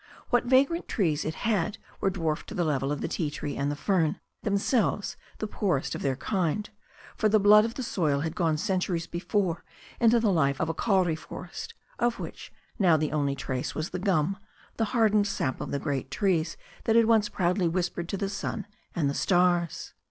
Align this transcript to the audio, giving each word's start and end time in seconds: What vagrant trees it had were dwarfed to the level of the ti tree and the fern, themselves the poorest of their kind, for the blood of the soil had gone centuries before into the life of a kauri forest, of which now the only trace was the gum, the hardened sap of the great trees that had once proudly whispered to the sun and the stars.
What 0.31 0.45
vagrant 0.45 0.87
trees 0.87 1.23
it 1.25 1.35
had 1.45 1.77
were 1.99 2.09
dwarfed 2.09 2.49
to 2.49 2.55
the 2.55 2.63
level 2.63 2.91
of 2.91 3.01
the 3.01 3.07
ti 3.07 3.29
tree 3.29 3.55
and 3.55 3.69
the 3.69 3.75
fern, 3.75 4.19
themselves 4.41 5.15
the 5.37 5.45
poorest 5.45 5.93
of 5.93 6.01
their 6.01 6.15
kind, 6.15 6.67
for 7.15 7.29
the 7.29 7.39
blood 7.39 7.65
of 7.65 7.75
the 7.75 7.83
soil 7.83 8.21
had 8.21 8.33
gone 8.35 8.57
centuries 8.57 9.05
before 9.05 9.63
into 9.99 10.19
the 10.19 10.31
life 10.31 10.59
of 10.59 10.69
a 10.69 10.73
kauri 10.73 11.15
forest, 11.15 11.75
of 11.99 12.17
which 12.19 12.51
now 12.79 12.97
the 12.97 13.11
only 13.11 13.35
trace 13.35 13.75
was 13.75 13.91
the 13.91 13.99
gum, 13.99 14.37
the 14.77 14.85
hardened 14.85 15.27
sap 15.27 15.61
of 15.61 15.69
the 15.69 15.77
great 15.77 16.09
trees 16.09 16.57
that 16.85 16.95
had 16.95 17.05
once 17.05 17.29
proudly 17.29 17.67
whispered 17.67 18.09
to 18.09 18.17
the 18.17 18.27
sun 18.27 18.65
and 18.95 19.07
the 19.07 19.13
stars. 19.13 19.93